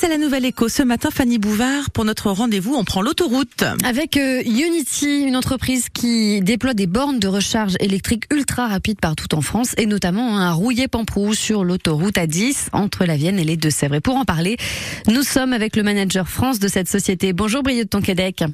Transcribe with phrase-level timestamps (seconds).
[0.00, 0.68] Place à la Nouvelle Écho.
[0.68, 3.64] Ce matin, Fanny Bouvard, pour notre rendez-vous, on prend l'autoroute.
[3.84, 9.34] Avec euh, Unity, une entreprise qui déploie des bornes de recharge électrique ultra rapides partout
[9.34, 13.56] en France et notamment un rouillé pamprou sur l'autoroute A10 entre la Vienne et les
[13.56, 13.96] Deux-Sèvres.
[13.96, 14.56] Et pour en parler,
[15.08, 17.32] nous sommes avec le manager France de cette société.
[17.32, 18.44] Bonjour Brieux de Tonquédec.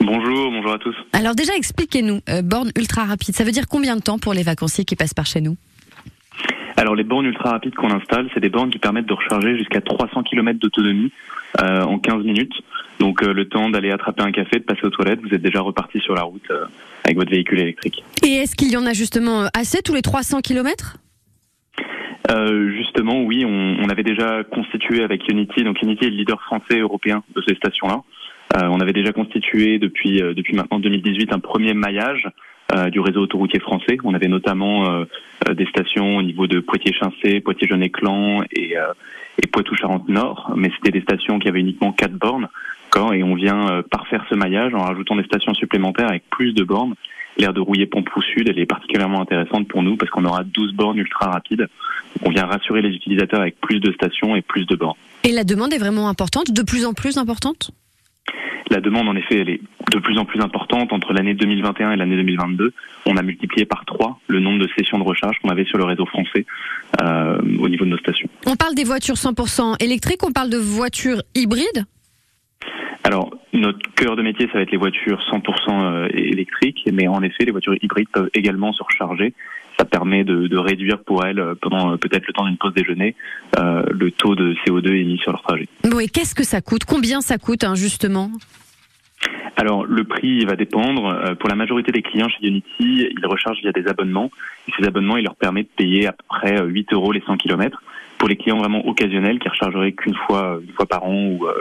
[0.00, 0.96] Bonjour, bonjour à tous.
[1.12, 4.42] Alors déjà, expliquez-nous, euh, borne ultra rapide, ça veut dire combien de temps pour les
[4.42, 5.56] vacanciers qui passent par chez nous?
[6.80, 9.82] Alors les bornes ultra rapides qu'on installe, c'est des bornes qui permettent de recharger jusqu'à
[9.82, 11.12] 300 km d'autonomie
[11.60, 12.54] euh, en 15 minutes.
[12.98, 15.60] Donc euh, le temps d'aller attraper un café, de passer aux toilettes, vous êtes déjà
[15.60, 16.64] reparti sur la route euh,
[17.04, 18.02] avec votre véhicule électrique.
[18.24, 20.96] Et est-ce qu'il y en a justement assez tous les 300 km
[22.76, 26.78] justement, oui, on, on, avait déjà constitué avec Unity, donc Unity est le leader français
[26.78, 28.02] européen de ces stations-là.
[28.68, 32.30] on avait déjà constitué depuis depuis maintenant 2018 un premier maillage euh,
[32.90, 33.96] du réseau autoroutier français.
[34.04, 35.04] On avait notamment euh,
[35.48, 38.76] euh, des stations au niveau de Poitiers-Chincé, Poitiers-Jeune-Éclan et,
[39.52, 42.48] Poitou-Charentes-Nord, mais c'était des stations qui avaient uniquement quatre bornes.
[43.14, 46.94] Et on vient parfaire ce maillage en rajoutant des stations supplémentaires avec plus de bornes.
[47.38, 50.74] L'aire de rouillé Pompou Sud, elle est particulièrement intéressante pour nous parce qu'on aura 12
[50.74, 51.68] bornes ultra rapides.
[52.24, 54.96] On vient rassurer les utilisateurs avec plus de stations et plus de bornes.
[55.24, 57.70] Et la demande est vraiment importante, de plus en plus importante?
[58.70, 60.92] La demande, en effet, elle est de plus en plus importante.
[60.92, 62.72] Entre l'année 2021 et l'année 2022,
[63.06, 65.84] on a multiplié par trois le nombre de sessions de recharge qu'on avait sur le
[65.84, 66.46] réseau français
[67.02, 68.28] euh, au niveau de nos stations.
[68.46, 71.84] On parle des voitures 100% électriques, on parle de voitures hybrides
[73.02, 77.22] alors, notre cœur de métier, ça va être les voitures 100% euh, électriques, mais en
[77.22, 79.32] effet, les voitures hybrides peuvent également se recharger.
[79.78, 83.14] Ça permet de, réduire pour elles, euh, pendant peut-être le temps d'une pause déjeuner,
[83.56, 85.68] le taux de CO2 émis sur leur trajet.
[85.92, 86.84] Oui, qu'est-ce que ça coûte?
[86.84, 88.30] Combien ça coûte, hein, justement?
[89.60, 91.06] Alors le prix va dépendre.
[91.06, 94.30] Euh, pour la majorité des clients chez Unity, ils rechargent via des abonnements.
[94.68, 97.36] Et ces abonnements, ils leur permettent de payer à peu près 8 euros les 100
[97.36, 97.82] km.
[98.20, 101.54] Pour les clients vraiment occasionnels qui rechargeraient qu'une fois, une fois par an ou euh,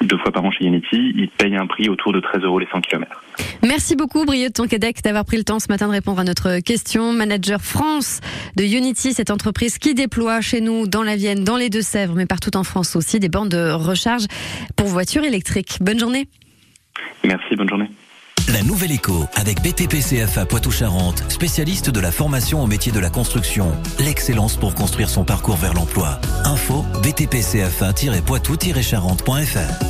[0.00, 2.66] deux fois par an chez Unity, ils payent un prix autour de 13 euros les
[2.66, 3.22] 100 km.
[3.62, 6.60] Merci beaucoup, Brieux de Tonquédec, d'avoir pris le temps ce matin de répondre à notre
[6.60, 7.12] question.
[7.12, 8.20] Manager France
[8.56, 12.26] de Unity, cette entreprise qui déploie chez nous, dans la Vienne, dans les Deux-Sèvres, mais
[12.26, 14.24] partout en France aussi, des bandes de recharge
[14.74, 15.76] pour voitures électriques.
[15.82, 16.28] Bonne journée.
[17.24, 17.90] Merci, bonne journée.
[18.48, 23.72] La Nouvelle Écho avec BTPCFA Poitou-Charentes, spécialiste de la formation au métier de la construction.
[23.98, 26.20] L'excellence pour construire son parcours vers l'emploi.
[26.44, 29.84] Info BTPCFA-poitou-charentes.fr